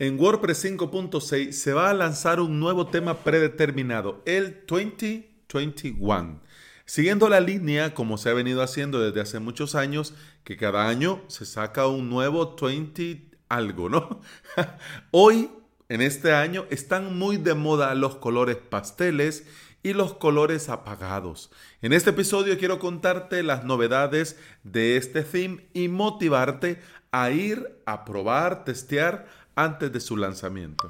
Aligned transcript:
En 0.00 0.16
WordPress 0.16 0.64
5.6 0.64 1.50
se 1.50 1.72
va 1.72 1.90
a 1.90 1.94
lanzar 1.94 2.38
un 2.38 2.60
nuevo 2.60 2.86
tema 2.86 3.24
predeterminado, 3.24 4.22
el 4.26 4.62
2021. 4.68 6.40
Siguiendo 6.84 7.28
la 7.28 7.40
línea, 7.40 7.94
como 7.94 8.16
se 8.16 8.30
ha 8.30 8.32
venido 8.32 8.62
haciendo 8.62 9.00
desde 9.00 9.20
hace 9.20 9.40
muchos 9.40 9.74
años, 9.74 10.14
que 10.44 10.56
cada 10.56 10.88
año 10.88 11.24
se 11.26 11.44
saca 11.44 11.88
un 11.88 12.08
nuevo 12.10 12.54
20 12.54 13.28
algo, 13.48 13.88
¿no? 13.88 14.20
Hoy, 15.10 15.50
en 15.88 16.00
este 16.00 16.32
año, 16.32 16.66
están 16.70 17.18
muy 17.18 17.36
de 17.36 17.54
moda 17.54 17.92
los 17.96 18.14
colores 18.14 18.54
pasteles 18.54 19.48
y 19.82 19.94
los 19.94 20.14
colores 20.14 20.68
apagados. 20.68 21.50
En 21.82 21.92
este 21.92 22.10
episodio 22.10 22.56
quiero 22.56 22.78
contarte 22.78 23.42
las 23.42 23.64
novedades 23.64 24.38
de 24.62 24.96
este 24.96 25.24
theme 25.24 25.66
y 25.72 25.88
motivarte 25.88 26.80
a 27.10 27.30
ir 27.30 27.80
a 27.84 28.04
probar, 28.04 28.64
testear 28.64 29.26
antes 29.58 29.92
de 29.92 30.00
su 30.00 30.16
lanzamiento. 30.16 30.88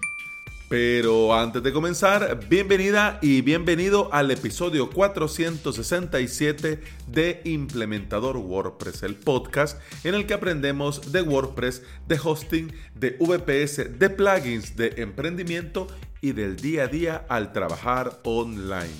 Pero 0.69 1.35
antes 1.35 1.63
de 1.63 1.73
comenzar, 1.73 2.39
bienvenida 2.51 3.19
y 3.23 3.41
bienvenido 3.41 4.13
al 4.13 4.31
episodio 4.31 4.91
467 4.91 6.79
de 7.07 7.41
Implementador 7.45 8.37
WordPress, 8.37 9.05
el 9.05 9.15
podcast 9.15 9.81
en 10.05 10.15
el 10.15 10.27
que 10.27 10.35
aprendemos 10.35 11.11
de 11.11 11.23
WordPress, 11.23 11.83
de 12.07 12.21
hosting, 12.23 12.71
de 12.95 13.17
VPS, 13.19 13.99
de 13.99 14.11
plugins, 14.11 14.77
de 14.77 14.93
emprendimiento 14.99 15.87
y 16.21 16.33
del 16.33 16.57
día 16.57 16.83
a 16.83 16.89
día 16.89 17.25
al 17.31 17.55
trabajar 17.55 18.19
online. 18.25 18.93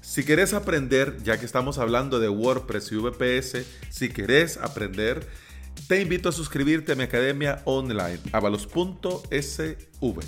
Si 0.00 0.24
quieres 0.24 0.54
aprender, 0.54 1.18
ya 1.22 1.38
que 1.38 1.46
estamos 1.46 1.78
hablando 1.78 2.18
de 2.18 2.28
WordPress 2.28 2.90
y 2.90 2.96
VPS, 2.96 3.64
si 3.90 4.08
quieres 4.08 4.56
aprender, 4.56 5.28
te 5.86 6.00
invito 6.00 6.28
a 6.28 6.32
suscribirte 6.32 6.92
a 6.92 6.94
mi 6.94 7.04
academia 7.04 7.62
online, 7.64 8.18
avalos.sv. 8.32 10.20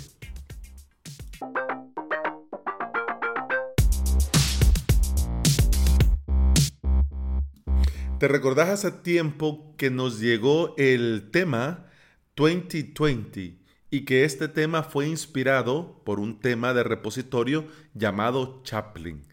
¿Te 8.19 8.27
recordás 8.27 8.69
hace 8.69 8.91
tiempo 8.91 9.73
que 9.77 9.89
nos 9.89 10.19
llegó 10.19 10.75
el 10.77 11.29
tema 11.31 11.87
2020 12.35 13.57
y 13.89 14.05
que 14.05 14.25
este 14.25 14.47
tema 14.47 14.83
fue 14.83 15.07
inspirado 15.07 16.01
por 16.05 16.19
un 16.19 16.39
tema 16.39 16.75
de 16.75 16.83
repositorio 16.83 17.65
llamado 17.95 18.61
Chaplin? 18.63 19.23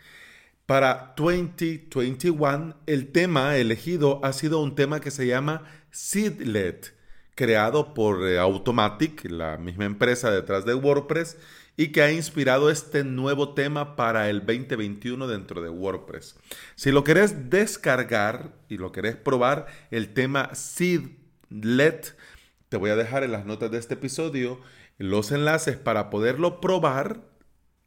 Para 0.68 1.14
2021, 1.16 2.76
el 2.86 3.12
tema 3.12 3.56
elegido 3.56 4.20
ha 4.22 4.34
sido 4.34 4.60
un 4.60 4.74
tema 4.74 5.00
que 5.00 5.10
se 5.10 5.26
llama 5.26 5.64
Seedlet, 5.90 6.94
creado 7.34 7.94
por 7.94 8.26
eh, 8.26 8.38
Automatic, 8.38 9.30
la 9.30 9.56
misma 9.56 9.84
empresa 9.84 10.30
detrás 10.30 10.64
de 10.64 10.74
WordPress, 10.74 11.36
y 11.76 11.92
que 11.92 12.02
ha 12.02 12.10
inspirado 12.10 12.70
este 12.70 13.04
nuevo 13.04 13.54
tema 13.54 13.94
para 13.94 14.28
el 14.28 14.40
2021 14.40 15.28
dentro 15.28 15.62
de 15.62 15.68
WordPress. 15.68 16.34
Si 16.74 16.90
lo 16.90 17.04
querés 17.04 17.50
descargar 17.50 18.52
y 18.68 18.78
lo 18.78 18.90
querés 18.90 19.14
probar, 19.14 19.66
el 19.92 20.12
tema 20.12 20.54
Seedlet, 20.54 22.16
te 22.68 22.76
voy 22.76 22.90
a 22.90 22.96
dejar 22.96 23.22
en 23.22 23.30
las 23.30 23.46
notas 23.46 23.70
de 23.70 23.78
este 23.78 23.94
episodio 23.94 24.60
los 24.98 25.30
enlaces 25.30 25.76
para 25.76 26.10
poderlo 26.10 26.60
probar 26.60 27.22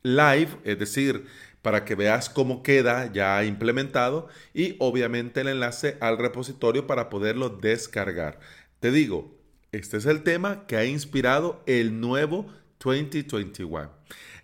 live, 0.04 0.50
es 0.64 0.80
decir, 0.80 1.28
para 1.62 1.86
que 1.86 1.96
veas 1.96 2.30
cómo 2.30 2.64
queda 2.64 3.12
ya 3.12 3.44
implementado 3.44 4.28
y 4.54 4.76
obviamente 4.80 5.42
el 5.42 5.50
enlace 5.50 5.98
al 6.02 6.18
repositorio 6.18 6.88
para 6.88 7.10
poderlo 7.10 7.50
descargar. 7.50 8.40
Te 8.80 8.92
digo, 8.92 9.38
este 9.72 9.98
es 9.98 10.06
el 10.06 10.24
tema 10.24 10.66
que 10.68 10.76
ha 10.76 10.86
inspirado 10.86 11.64
el 11.66 12.00
nuevo 12.00 12.48
2021. 12.84 13.90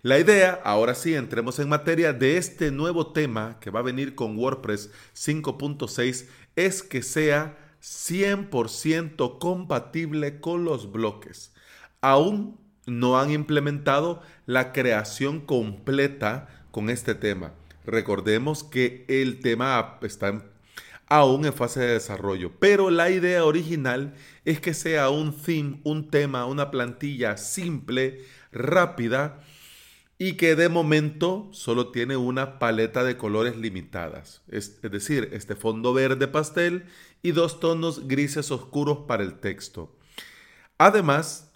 La 0.02 0.18
idea, 0.18 0.60
ahora 0.64 0.94
sí, 0.94 1.14
entremos 1.14 1.58
en 1.58 1.68
materia 1.68 2.12
de 2.12 2.36
este 2.36 2.70
nuevo 2.70 3.12
tema 3.12 3.58
que 3.60 3.70
va 3.70 3.80
a 3.80 3.82
venir 3.82 4.14
con 4.14 4.38
WordPress 4.38 4.90
5.6 5.14 6.28
es 6.54 6.82
que 6.82 7.02
sea 7.02 7.58
100% 7.82 9.38
compatible 9.38 10.40
con 10.40 10.64
los 10.64 10.92
bloques. 10.92 11.52
Aún 12.00 12.58
no 12.86 13.18
han 13.18 13.30
implementado 13.32 14.22
la 14.46 14.72
creación 14.72 15.40
completa 15.40 16.67
con 16.78 16.90
este 16.90 17.16
tema. 17.16 17.54
Recordemos 17.84 18.62
que 18.62 19.04
el 19.08 19.40
tema 19.40 19.98
está 20.02 20.44
aún 21.08 21.44
en 21.44 21.52
fase 21.52 21.80
de 21.80 21.94
desarrollo, 21.94 22.52
pero 22.60 22.88
la 22.90 23.10
idea 23.10 23.44
original 23.44 24.14
es 24.44 24.60
que 24.60 24.74
sea 24.74 25.10
un 25.10 25.36
theme, 25.36 25.80
un 25.82 26.08
tema, 26.08 26.46
una 26.46 26.70
plantilla 26.70 27.36
simple, 27.36 28.24
rápida 28.52 29.40
y 30.18 30.34
que 30.34 30.54
de 30.54 30.68
momento 30.68 31.48
solo 31.50 31.90
tiene 31.90 32.16
una 32.16 32.60
paleta 32.60 33.02
de 33.02 33.16
colores 33.16 33.56
limitadas, 33.56 34.42
es, 34.46 34.78
es 34.80 34.90
decir, 34.92 35.30
este 35.32 35.56
fondo 35.56 35.92
verde 35.92 36.28
pastel 36.28 36.84
y 37.24 37.32
dos 37.32 37.58
tonos 37.58 38.06
grises 38.06 38.52
oscuros 38.52 38.98
para 39.08 39.24
el 39.24 39.40
texto. 39.40 39.98
Además, 40.78 41.47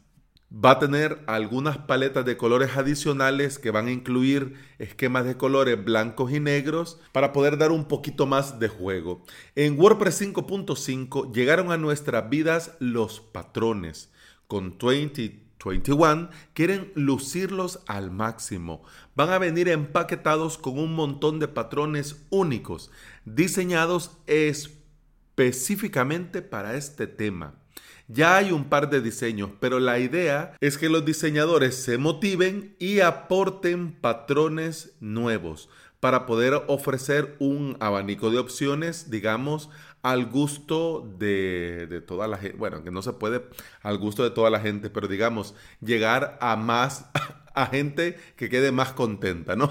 Va 0.54 0.72
a 0.72 0.78
tener 0.78 1.22
algunas 1.26 1.78
paletas 1.78 2.26
de 2.26 2.36
colores 2.36 2.76
adicionales 2.76 3.58
que 3.58 3.70
van 3.70 3.86
a 3.86 3.90
incluir 3.90 4.52
esquemas 4.78 5.24
de 5.24 5.38
colores 5.38 5.82
blancos 5.82 6.30
y 6.30 6.40
negros 6.40 7.00
para 7.12 7.32
poder 7.32 7.56
dar 7.56 7.70
un 7.70 7.86
poquito 7.86 8.26
más 8.26 8.58
de 8.58 8.68
juego. 8.68 9.24
En 9.54 9.80
WordPress 9.80 10.20
5.5 10.20 11.32
llegaron 11.32 11.72
a 11.72 11.78
nuestras 11.78 12.28
vidas 12.28 12.72
los 12.80 13.20
patrones. 13.20 14.12
Con 14.46 14.76
2021 14.76 16.28
quieren 16.52 16.92
lucirlos 16.96 17.80
al 17.86 18.10
máximo. 18.10 18.82
Van 19.14 19.30
a 19.30 19.38
venir 19.38 19.70
empaquetados 19.70 20.58
con 20.58 20.78
un 20.78 20.94
montón 20.94 21.38
de 21.38 21.48
patrones 21.48 22.26
únicos, 22.28 22.90
diseñados 23.24 24.18
específicamente 24.26 26.42
para 26.42 26.74
este 26.74 27.06
tema. 27.06 27.61
Ya 28.12 28.36
hay 28.36 28.52
un 28.52 28.64
par 28.64 28.90
de 28.90 29.00
diseños, 29.00 29.50
pero 29.58 29.80
la 29.80 29.98
idea 29.98 30.54
es 30.60 30.76
que 30.76 30.90
los 30.90 31.02
diseñadores 31.02 31.76
se 31.76 31.96
motiven 31.96 32.76
y 32.78 33.00
aporten 33.00 33.92
patrones 33.92 34.92
nuevos 35.00 35.70
para 35.98 36.26
poder 36.26 36.62
ofrecer 36.66 37.36
un 37.38 37.78
abanico 37.80 38.30
de 38.30 38.38
opciones, 38.38 39.10
digamos, 39.10 39.70
al 40.02 40.26
gusto 40.26 41.10
de, 41.18 42.02
toda 42.06 42.28
la 42.28 42.36
gente. 42.36 42.58
Bueno, 42.58 42.84
que 42.84 42.90
no 42.90 43.00
se 43.00 43.14
puede 43.14 43.44
al 43.82 43.96
gusto 43.96 44.24
de 44.24 44.30
toda 44.30 44.50
la 44.50 44.60
gente, 44.60 44.90
pero 44.90 45.08
digamos, 45.08 45.54
llegar 45.80 46.36
a 46.42 46.56
más, 46.56 47.06
a 47.54 47.64
gente 47.64 48.18
que 48.36 48.50
quede 48.50 48.72
más 48.72 48.92
contenta, 48.92 49.56
¿no? 49.56 49.70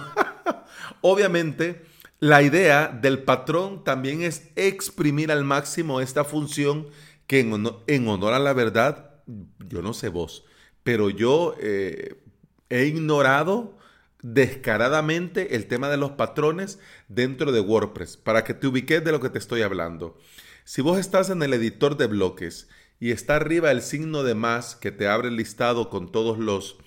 Obviamente, 1.01 1.85
la 2.19 2.41
idea 2.41 2.87
del 2.87 3.21
patrón 3.21 3.83
también 3.83 4.23
es 4.23 4.49
exprimir 4.55 5.31
al 5.31 5.43
máximo 5.43 6.01
esta 6.01 6.23
función 6.23 6.87
que 7.27 7.39
en 7.39 8.07
honor, 8.07 8.33
a 8.33 8.39
la 8.39 8.53
verdad, 8.53 9.21
yo 9.67 9.81
no 9.81 9.93
sé 9.93 10.09
vos, 10.09 10.45
pero 10.83 11.09
yo 11.09 11.55
eh, 11.59 12.21
he 12.69 12.85
ignorado 12.85 13.77
descaradamente 14.21 15.55
el 15.55 15.67
tema 15.67 15.89
de 15.89 15.97
los 15.97 16.11
patrones 16.11 16.79
dentro 17.07 17.51
de 17.51 17.61
WordPress, 17.61 18.17
para 18.17 18.43
que 18.43 18.53
te 18.53 18.67
ubiques 18.67 19.03
de 19.03 19.11
lo 19.11 19.19
que 19.19 19.29
te 19.29 19.39
estoy 19.39 19.61
hablando. 19.61 20.17
Si 20.63 20.81
vos 20.81 20.99
estás 20.99 21.29
en 21.29 21.41
el 21.41 21.53
editor 21.53 21.97
de 21.97 22.07
bloques 22.07 22.69
y 22.99 23.11
está 23.11 23.35
arriba 23.35 23.71
el 23.71 23.81
signo 23.81 24.23
de 24.23 24.35
más 24.35 24.75
que 24.75 24.91
te 24.91 25.07
abre 25.07 25.29
el 25.29 25.35
listado 25.35 25.89
con 25.89 26.11
todos 26.11 26.37
los 26.37 26.77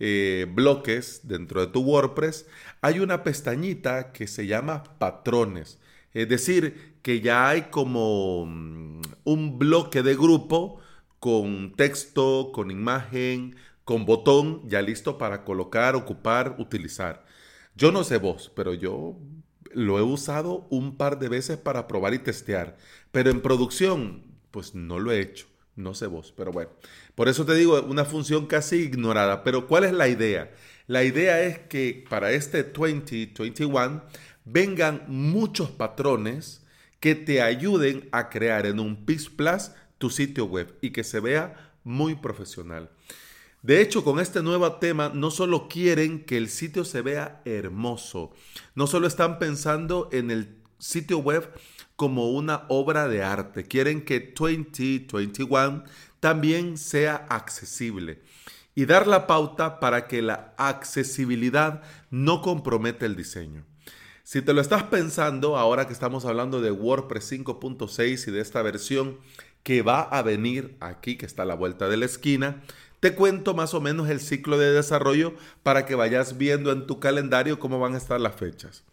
eh, 0.00 0.46
bloques 0.52 1.20
dentro 1.24 1.60
de 1.60 1.68
tu 1.68 1.80
WordPress, 1.82 2.46
hay 2.80 2.98
una 2.98 3.22
pestañita 3.22 4.12
que 4.12 4.26
se 4.26 4.46
llama 4.46 4.82
patrones. 4.98 5.78
Es 6.12 6.28
decir, 6.28 6.98
que 7.02 7.20
ya 7.20 7.48
hay 7.48 7.62
como 7.70 8.46
mm, 8.46 9.02
un 9.24 9.58
bloque 9.58 10.02
de 10.02 10.14
grupo 10.14 10.80
con 11.18 11.74
texto, 11.76 12.50
con 12.52 12.70
imagen, 12.70 13.56
con 13.84 14.06
botón 14.06 14.68
ya 14.68 14.82
listo 14.82 15.18
para 15.18 15.44
colocar, 15.44 15.94
ocupar, 15.96 16.56
utilizar. 16.58 17.24
Yo 17.76 17.92
no 17.92 18.04
sé 18.04 18.18
vos, 18.18 18.52
pero 18.54 18.74
yo 18.74 19.16
lo 19.72 19.98
he 19.98 20.02
usado 20.02 20.66
un 20.70 20.96
par 20.96 21.18
de 21.18 21.28
veces 21.28 21.56
para 21.58 21.86
probar 21.86 22.14
y 22.14 22.18
testear. 22.18 22.76
Pero 23.12 23.30
en 23.30 23.40
producción, 23.40 24.24
pues 24.50 24.74
no 24.74 24.98
lo 24.98 25.12
he 25.12 25.20
hecho. 25.20 25.46
No 25.76 25.94
sé 25.94 26.06
vos, 26.06 26.34
pero 26.36 26.52
bueno. 26.52 26.70
Por 27.14 27.28
eso 27.28 27.46
te 27.46 27.54
digo, 27.54 27.80
una 27.82 28.04
función 28.04 28.46
casi 28.46 28.76
ignorada. 28.76 29.44
Pero 29.44 29.66
¿cuál 29.66 29.84
es 29.84 29.92
la 29.92 30.08
idea? 30.08 30.50
La 30.86 31.04
idea 31.04 31.42
es 31.42 31.58
que 31.58 32.04
para 32.08 32.32
este 32.32 32.64
2021 32.64 34.02
vengan 34.44 35.04
muchos 35.08 35.70
patrones 35.70 36.62
que 37.00 37.14
te 37.14 37.42
ayuden 37.42 38.08
a 38.12 38.28
crear 38.28 38.66
en 38.66 38.78
un 38.78 39.04
PIS 39.04 39.28
Plus 39.28 39.70
tu 39.98 40.10
sitio 40.10 40.46
web 40.46 40.76
y 40.80 40.90
que 40.90 41.04
se 41.04 41.20
vea 41.20 41.72
muy 41.84 42.14
profesional. 42.14 42.90
De 43.62 43.82
hecho, 43.82 44.04
con 44.04 44.20
este 44.20 44.42
nuevo 44.42 44.72
tema 44.74 45.10
no 45.14 45.30
solo 45.30 45.68
quieren 45.68 46.24
que 46.24 46.38
el 46.38 46.48
sitio 46.48 46.84
se 46.84 47.02
vea 47.02 47.42
hermoso, 47.44 48.32
no 48.74 48.86
solo 48.86 49.06
están 49.06 49.38
pensando 49.38 50.08
en 50.12 50.30
el 50.30 50.56
sitio 50.78 51.18
web 51.18 51.50
como 51.96 52.30
una 52.30 52.64
obra 52.68 53.08
de 53.08 53.22
arte, 53.22 53.64
quieren 53.64 54.02
que 54.02 54.32
2021 54.34 55.84
también 56.20 56.78
sea 56.78 57.26
accesible. 57.28 58.22
y 58.72 58.86
dar 58.86 59.08
la 59.08 59.26
pauta 59.26 59.80
para 59.80 60.06
que 60.06 60.22
la 60.22 60.54
accesibilidad 60.56 61.82
no 62.08 62.40
comprometa 62.40 63.04
el 63.04 63.16
diseño. 63.16 63.66
Si 64.30 64.42
te 64.42 64.52
lo 64.52 64.60
estás 64.60 64.84
pensando, 64.84 65.56
ahora 65.56 65.88
que 65.88 65.92
estamos 65.92 66.24
hablando 66.24 66.60
de 66.60 66.70
WordPress 66.70 67.32
5.6 67.32 68.28
y 68.28 68.30
de 68.30 68.40
esta 68.40 68.62
versión 68.62 69.18
que 69.64 69.82
va 69.82 70.02
a 70.02 70.22
venir 70.22 70.76
aquí, 70.78 71.16
que 71.16 71.26
está 71.26 71.42
a 71.42 71.46
la 71.46 71.56
vuelta 71.56 71.88
de 71.88 71.96
la 71.96 72.04
esquina, 72.04 72.62
te 73.00 73.16
cuento 73.16 73.54
más 73.54 73.74
o 73.74 73.80
menos 73.80 74.08
el 74.08 74.20
ciclo 74.20 74.56
de 74.56 74.70
desarrollo 74.70 75.34
para 75.64 75.84
que 75.84 75.96
vayas 75.96 76.38
viendo 76.38 76.70
en 76.70 76.86
tu 76.86 77.00
calendario 77.00 77.58
cómo 77.58 77.80
van 77.80 77.94
a 77.94 77.98
estar 77.98 78.20
las 78.20 78.36
fechas. 78.36 78.84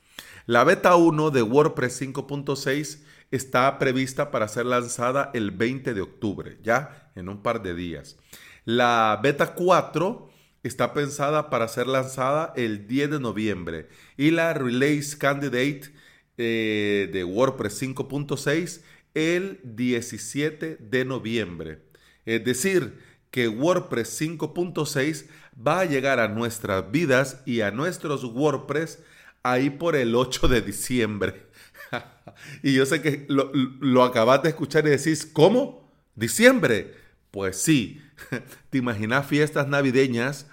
La 0.47 0.63
beta 0.63 0.95
1 0.95 1.29
de 1.29 1.43
WordPress 1.43 2.01
5.6 2.01 3.03
está 3.29 3.77
prevista 3.77 4.31
para 4.31 4.47
ser 4.47 4.65
lanzada 4.65 5.29
el 5.35 5.51
20 5.51 5.93
de 5.93 6.01
octubre, 6.01 6.57
ya 6.63 7.11
en 7.13 7.29
un 7.29 7.43
par 7.43 7.61
de 7.61 7.75
días. 7.75 8.17
La 8.65 9.19
beta 9.21 9.53
4 9.53 10.29
está 10.67 10.93
pensada 10.93 11.49
para 11.49 11.67
ser 11.67 11.87
lanzada 11.87 12.53
el 12.55 12.87
10 12.87 13.11
de 13.11 13.19
noviembre 13.19 13.89
y 14.17 14.31
la 14.31 14.53
Release 14.53 15.17
Candidate 15.17 15.91
eh, 16.37 17.09
de 17.11 17.23
WordPress 17.23 17.81
5.6 17.81 18.81
el 19.13 19.59
17 19.63 20.77
de 20.79 21.05
noviembre. 21.05 21.79
Es 22.25 22.43
decir, 22.45 22.99
que 23.31 23.47
WordPress 23.47 24.21
5.6 24.21 25.25
va 25.65 25.79
a 25.81 25.85
llegar 25.85 26.19
a 26.19 26.27
nuestras 26.27 26.91
vidas 26.91 27.41
y 27.45 27.61
a 27.61 27.71
nuestros 27.71 28.23
WordPress 28.23 28.99
ahí 29.43 29.69
por 29.69 29.95
el 29.95 30.15
8 30.15 30.47
de 30.47 30.61
diciembre. 30.61 31.47
y 32.63 32.73
yo 32.73 32.85
sé 32.85 33.01
que 33.01 33.25
lo, 33.29 33.51
lo 33.53 34.03
acabas 34.03 34.43
de 34.43 34.49
escuchar 34.49 34.85
y 34.85 34.91
decís, 34.91 35.25
¿cómo? 35.25 35.91
¿Diciembre? 36.15 36.95
Pues 37.31 37.57
sí. 37.57 38.01
¿Te 38.69 38.77
imaginas 38.77 39.25
fiestas 39.25 39.67
navideñas 39.67 40.47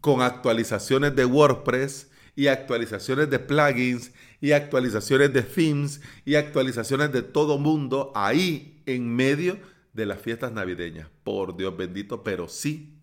con 0.00 0.22
actualizaciones 0.22 1.14
de 1.14 1.24
WordPress 1.24 2.10
y 2.36 2.46
actualizaciones 2.46 3.30
de 3.30 3.38
plugins 3.38 4.12
y 4.40 4.52
actualizaciones 4.52 5.32
de 5.32 5.42
themes 5.42 6.00
y 6.24 6.36
actualizaciones 6.36 7.12
de 7.12 7.22
todo 7.22 7.58
mundo 7.58 8.12
ahí 8.14 8.82
en 8.86 9.14
medio 9.14 9.58
de 9.92 10.06
las 10.06 10.20
fiestas 10.20 10.52
navideñas? 10.52 11.08
Por 11.24 11.56
Dios 11.56 11.76
bendito, 11.76 12.22
pero 12.22 12.48
sí 12.48 12.98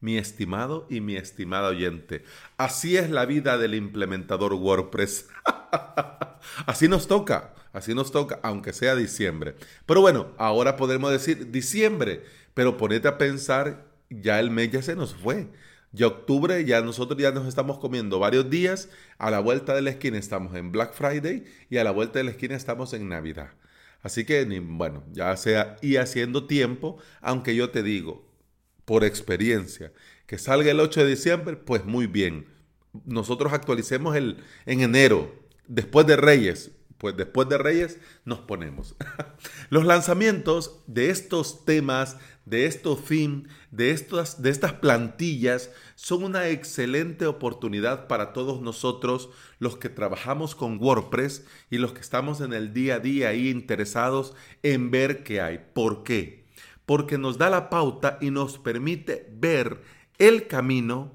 mi 0.00 0.18
estimado 0.18 0.86
y 0.90 1.00
mi 1.00 1.16
estimada 1.16 1.68
oyente. 1.68 2.24
Así 2.56 2.96
es 2.96 3.10
la 3.10 3.26
vida 3.26 3.58
del 3.58 3.74
implementador 3.74 4.52
WordPress. 4.54 5.28
así 6.66 6.88
nos 6.88 7.08
toca, 7.08 7.54
así 7.72 7.94
nos 7.94 8.12
toca, 8.12 8.38
aunque 8.42 8.72
sea 8.72 8.94
diciembre. 8.94 9.56
Pero 9.86 10.00
bueno, 10.00 10.28
ahora 10.38 10.76
podemos 10.76 11.10
decir 11.10 11.50
diciembre, 11.50 12.24
pero 12.54 12.76
ponete 12.76 13.08
a 13.08 13.18
pensar, 13.18 13.86
ya 14.10 14.38
el 14.38 14.50
mes 14.50 14.70
ya 14.70 14.82
se 14.82 14.96
nos 14.96 15.14
fue. 15.14 15.48
Ya 15.96 16.08
octubre, 16.08 16.62
ya 16.66 16.82
nosotros 16.82 17.18
ya 17.18 17.32
nos 17.32 17.46
estamos 17.46 17.78
comiendo 17.78 18.18
varios 18.18 18.50
días. 18.50 18.90
A 19.16 19.30
la 19.30 19.40
vuelta 19.40 19.74
de 19.74 19.80
la 19.80 19.88
esquina 19.88 20.18
estamos 20.18 20.54
en 20.54 20.70
Black 20.70 20.92
Friday 20.92 21.44
y 21.70 21.78
a 21.78 21.84
la 21.84 21.90
vuelta 21.90 22.18
de 22.18 22.24
la 22.24 22.32
esquina 22.32 22.54
estamos 22.54 22.92
en 22.92 23.08
Navidad. 23.08 23.52
Así 24.02 24.26
que, 24.26 24.44
bueno, 24.60 25.04
ya 25.12 25.34
sea 25.38 25.78
y 25.80 25.96
haciendo 25.96 26.46
tiempo, 26.46 26.98
aunque 27.22 27.56
yo 27.56 27.70
te 27.70 27.82
digo, 27.82 28.30
por 28.84 29.04
experiencia. 29.04 29.90
Que 30.26 30.36
salga 30.36 30.70
el 30.70 30.80
8 30.80 31.02
de 31.02 31.08
diciembre, 31.08 31.56
pues 31.56 31.86
muy 31.86 32.06
bien. 32.06 32.46
Nosotros 33.06 33.54
actualicemos 33.54 34.16
el, 34.16 34.44
en 34.66 34.82
enero, 34.82 35.34
después 35.66 36.06
de 36.06 36.16
Reyes. 36.16 36.72
Pues 36.98 37.16
después 37.16 37.48
de 37.48 37.58
Reyes 37.58 37.98
nos 38.24 38.40
ponemos. 38.40 38.96
Los 39.70 39.84
lanzamientos 39.84 40.80
de 40.86 41.10
estos 41.10 41.64
temas, 41.64 42.16
de 42.44 42.66
estos 42.66 43.04
themes, 43.04 43.50
de, 43.70 43.90
estas, 43.90 44.40
de 44.42 44.50
estas 44.50 44.72
plantillas, 44.74 45.70
son 45.94 46.24
una 46.24 46.48
excelente 46.48 47.26
oportunidad 47.26 48.06
para 48.06 48.32
todos 48.32 48.60
nosotros, 48.62 49.30
los 49.58 49.76
que 49.76 49.88
trabajamos 49.88 50.54
con 50.54 50.78
WordPress 50.82 51.44
y 51.70 51.78
los 51.78 51.92
que 51.92 52.00
estamos 52.00 52.40
en 52.40 52.52
el 52.52 52.72
día 52.72 52.96
a 52.96 53.00
día 53.00 53.28
ahí 53.28 53.50
interesados 53.50 54.34
en 54.62 54.90
ver 54.90 55.22
qué 55.24 55.40
hay. 55.40 55.60
¿Por 55.74 56.02
qué? 56.02 56.46
porque 56.86 57.18
nos 57.18 57.36
da 57.36 57.50
la 57.50 57.68
pauta 57.68 58.16
y 58.20 58.30
nos 58.30 58.58
permite 58.58 59.28
ver 59.32 59.82
el 60.18 60.46
camino 60.46 61.12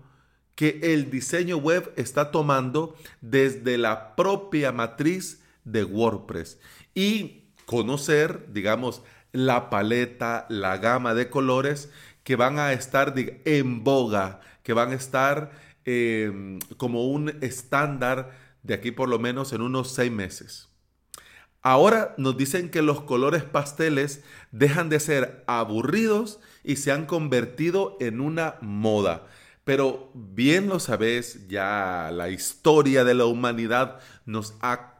que 0.54 0.80
el 0.84 1.10
diseño 1.10 1.58
web 1.58 1.92
está 1.96 2.30
tomando 2.30 2.96
desde 3.22 3.78
la 3.78 4.16
propia 4.16 4.72
matriz 4.72 5.41
de 5.64 5.84
WordPress 5.84 6.60
y 6.94 7.46
conocer, 7.66 8.52
digamos, 8.52 9.04
la 9.32 9.70
paleta, 9.70 10.46
la 10.50 10.78
gama 10.78 11.14
de 11.14 11.30
colores 11.30 11.90
que 12.24 12.36
van 12.36 12.60
a 12.60 12.74
estar 12.74 13.14
en 13.16 13.84
boga, 13.84 14.42
que 14.64 14.74
van 14.74 14.92
a 14.92 14.96
estar 14.96 15.52
em, 15.86 16.60
como 16.78 17.08
un 17.08 17.30
estándar 17.42 18.32
de 18.64 18.74
aquí 18.74 18.92
por 18.92 19.10
lo 19.10 19.20
menos 19.20 19.54
en 19.54 19.62
unos 19.62 19.92
seis 19.94 20.12
meses. 20.12 20.70
Ahora 21.64 22.16
nos 22.18 22.38
dicen 22.38 22.70
que 22.70 22.82
los 22.82 23.02
colores 23.02 23.44
pasteles 23.44 24.24
dejan 24.52 24.90
de 24.90 25.00
ser 25.00 25.44
aburridos 25.48 26.40
y 26.64 26.78
se 26.78 26.92
han 26.92 27.06
convertido 27.06 27.98
en 28.00 28.20
una 28.20 28.56
moda. 28.62 29.28
Pero 29.64 30.12
bien 30.16 30.70
lo 30.70 30.80
sabes, 30.80 31.48
ya 31.48 32.10
la 32.12 32.30
historia 32.30 33.04
de 33.04 33.14
la 33.14 33.26
humanidad 33.26 34.00
nos 34.26 34.56
ha 34.62 34.91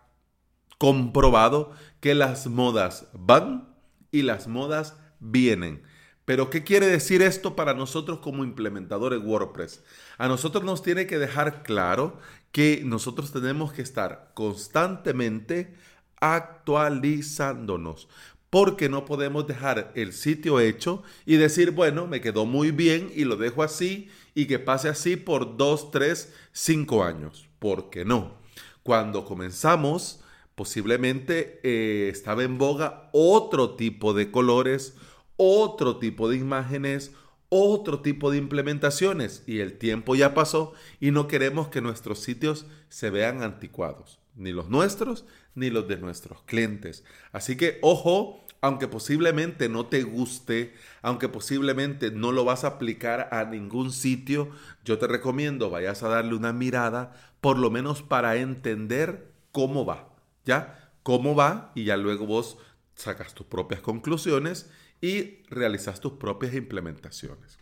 comprobado 0.82 1.74
que 2.00 2.16
las 2.16 2.48
modas 2.48 3.06
van 3.14 3.70
y 4.12 4.24
las 4.24 4.48
modas 4.48 4.98
vienen. 5.20 5.84
Pero 6.26 6.50
¿qué 6.50 6.64
quiere 6.64 6.88
decir 6.88 7.22
esto 7.22 7.56
para 7.56 7.76
nosotros 7.76 8.18
como 8.18 8.44
implementadores 8.44 9.22
WordPress? 9.24 9.84
A 10.18 10.28
nosotros 10.28 10.64
nos 10.64 10.82
tiene 10.82 11.06
que 11.06 11.20
dejar 11.20 11.62
claro 11.62 12.18
que 12.52 12.82
nosotros 12.84 13.32
tenemos 13.32 13.74
que 13.74 13.84
estar 13.84 14.32
constantemente 14.34 15.76
actualizándonos, 16.20 18.08
porque 18.50 18.90
no 18.90 19.06
podemos 19.06 19.46
dejar 19.46 19.92
el 19.94 20.14
sitio 20.14 20.60
hecho 20.60 21.04
y 21.28 21.36
decir, 21.36 21.70
bueno, 21.70 22.08
me 22.08 22.22
quedó 22.22 22.48
muy 22.48 22.72
bien 22.72 23.12
y 23.16 23.26
lo 23.26 23.36
dejo 23.36 23.62
así 23.62 24.10
y 24.34 24.48
que 24.48 24.58
pase 24.58 24.90
así 24.90 25.16
por 25.16 25.58
dos, 25.58 25.92
tres, 25.92 26.34
cinco 26.52 27.04
años. 27.04 27.48
porque 27.60 28.04
no? 28.04 28.42
Cuando 28.82 29.26
comenzamos, 29.26 30.21
posiblemente 30.56 31.60
eh, 31.64 32.10
estaba 32.10 32.44
en 32.44 32.58
boga 32.58 33.10
otro 33.14 33.76
tipo 33.76 34.14
de 34.14 34.32
colores, 34.32 34.96
otro 35.38 35.98
tipo 35.98 36.30
de 36.30 36.38
imágenes, 36.38 37.12
otro 37.50 38.00
tipo 38.00 38.32
de 38.32 38.38
implementaciones 38.38 39.44
y 39.46 39.60
el 39.60 39.78
tiempo 39.78 40.16
ya 40.16 40.34
pasó 40.34 40.74
y 41.00 41.12
no 41.12 41.28
queremos 41.28 41.68
que 41.68 41.82
nuestros 41.82 42.20
sitios 42.20 42.66
se 42.88 43.10
vean 43.10 43.44
anticuados, 43.44 44.20
ni 44.36 44.52
los 44.52 44.70
nuestros 44.70 45.26
ni 45.54 45.70
los 45.70 45.88
de 45.88 45.98
nuestros 45.98 46.44
clientes. 46.44 47.04
Así 47.34 47.58
que 47.58 47.80
ojo, 47.82 48.46
aunque 48.62 48.88
posiblemente 48.88 49.68
no 49.68 49.88
te 49.88 50.04
guste, 50.04 50.74
aunque 51.02 51.28
posiblemente 51.28 52.12
no 52.12 52.32
lo 52.32 52.46
vas 52.46 52.64
a 52.64 52.68
aplicar 52.68 53.28
a 53.32 53.44
ningún 53.44 53.92
sitio, 53.92 54.50
yo 54.86 54.98
te 54.98 55.08
recomiendo 55.08 55.70
vayas 55.70 56.04
a 56.04 56.10
darle 56.10 56.36
una 56.36 56.54
mirada, 56.54 57.14
por 57.42 57.58
lo 57.58 57.72
menos 57.72 58.04
para 58.04 58.38
entender 58.38 59.32
cómo 59.52 59.86
va, 59.86 60.11
¿ya? 60.46 60.94
Cómo 61.04 61.36
va 61.36 61.72
y 61.76 61.86
ya 61.86 61.98
luego 61.98 62.26
vos 62.26 62.58
sacas 62.96 63.34
tus 63.34 63.48
propias 63.48 63.82
conclusiones 63.82 64.70
y 65.02 65.44
realizas 65.50 66.00
tus 66.00 66.14
propias 66.14 66.54
implementaciones. 66.54 67.58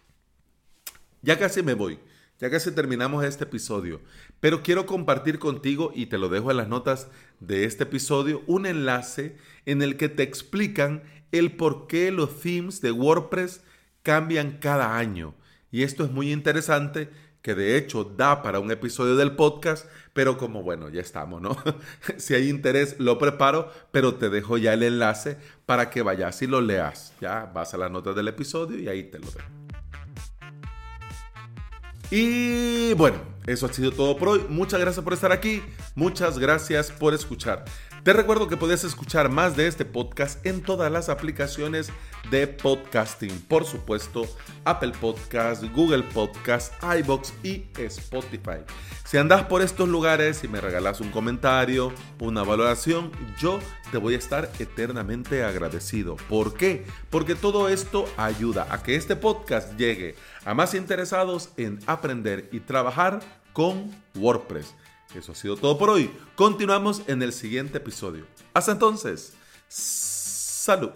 Ya 1.21 1.37
casi 1.37 1.63
me 1.63 1.73
voy. 1.73 1.99
Ya 2.39 2.49
casi 2.49 2.71
terminamos 2.71 3.25
este 3.25 3.43
episodio, 3.43 3.99
pero 4.39 4.63
quiero 4.63 4.85
compartir 4.85 5.39
contigo, 5.39 5.91
y 5.93 6.05
te 6.05 6.17
lo 6.17 6.29
dejo 6.29 6.51
en 6.51 6.55
las 6.55 6.69
notas 6.69 7.09
de 7.41 7.65
este 7.65 7.83
episodio, 7.83 8.43
un 8.47 8.65
enlace 8.65 9.35
en 9.65 9.81
el 9.81 9.97
que 9.97 10.07
te 10.07 10.23
explican 10.23 11.03
el 11.33 11.57
por 11.57 11.87
qué 11.87 12.11
los 12.11 12.39
themes 12.39 12.79
de 12.79 12.93
WordPress 12.93 13.61
cambian 14.03 14.57
cada 14.59 14.97
año. 14.97 15.35
Y 15.69 15.83
esto 15.83 16.05
es 16.05 16.11
muy 16.11 16.31
interesante, 16.31 17.09
que 17.41 17.55
de 17.55 17.77
hecho 17.77 18.03
da 18.03 18.41
para 18.41 18.59
un 18.59 18.71
episodio 18.71 19.15
del 19.15 19.35
podcast, 19.35 19.85
pero 20.13 20.37
como 20.37 20.63
bueno, 20.63 20.89
ya 20.89 21.01
estamos, 21.01 21.41
¿no? 21.41 21.57
si 22.17 22.33
hay 22.35 22.49
interés, 22.49 22.95
lo 22.99 23.17
preparo, 23.17 23.71
pero 23.91 24.15
te 24.15 24.29
dejo 24.29 24.57
ya 24.57 24.73
el 24.73 24.83
enlace 24.83 25.37
para 25.65 25.89
que 25.89 26.01
vayas 26.01 26.41
y 26.41 26.47
lo 26.47 26.61
leas. 26.61 27.13
Ya 27.21 27.49
vas 27.53 27.73
a 27.73 27.77
las 27.77 27.91
notas 27.91 28.15
del 28.15 28.27
episodio 28.27 28.79
y 28.79 28.87
ahí 28.87 29.03
te 29.03 29.19
lo 29.19 29.27
dejo. 29.27 29.47
Y 32.11 32.93
bueno, 32.95 33.17
eso 33.45 33.67
ha 33.67 33.73
sido 33.73 33.91
todo 33.91 34.17
por 34.17 34.29
hoy. 34.29 34.45
Muchas 34.49 34.79
gracias 34.79 35.03
por 35.03 35.13
estar 35.13 35.31
aquí. 35.31 35.61
Muchas 35.95 36.39
gracias 36.39 36.91
por 36.91 37.13
escuchar. 37.13 37.65
Te 38.03 38.13
recuerdo 38.13 38.47
que 38.47 38.55
puedes 38.55 38.85
escuchar 38.85 39.29
más 39.29 39.57
de 39.57 39.67
este 39.67 39.83
podcast 39.83 40.45
en 40.45 40.61
todas 40.61 40.89
las 40.89 41.09
aplicaciones 41.09 41.91
de 42.31 42.47
podcasting. 42.47 43.41
Por 43.41 43.65
supuesto, 43.65 44.25
Apple 44.63 44.93
Podcast, 45.01 45.63
Google 45.75 46.03
Podcast, 46.03 46.73
iBox 46.81 47.33
y 47.43 47.65
Spotify. 47.77 48.63
Si 49.03 49.17
andas 49.17 49.43
por 49.43 49.61
estos 49.61 49.89
lugares 49.89 50.45
y 50.45 50.47
me 50.47 50.61
regalas 50.61 51.01
un 51.01 51.11
comentario, 51.11 51.91
una 52.21 52.43
valoración, 52.43 53.11
yo 53.37 53.59
te 53.91 53.97
voy 53.97 54.13
a 54.13 54.17
estar 54.17 54.49
eternamente 54.59 55.43
agradecido. 55.43 56.15
¿Por 56.29 56.53
qué? 56.53 56.85
Porque 57.09 57.35
todo 57.35 57.67
esto 57.67 58.05
ayuda 58.15 58.67
a 58.71 58.81
que 58.81 58.95
este 58.95 59.17
podcast 59.17 59.77
llegue 59.77 60.15
a 60.45 60.53
más 60.53 60.73
interesados 60.73 61.49
en 61.57 61.79
aprender 61.85 62.47
y 62.53 62.61
trabajar 62.61 63.19
con 63.51 63.91
WordPress. 64.15 64.73
Eso 65.15 65.31
ha 65.31 65.35
sido 65.35 65.57
todo 65.57 65.77
por 65.77 65.89
hoy. 65.89 66.11
Continuamos 66.35 67.01
en 67.07 67.21
el 67.21 67.33
siguiente 67.33 67.77
episodio. 67.77 68.27
Hasta 68.53 68.73
entonces, 68.73 69.33
salud. 69.67 70.91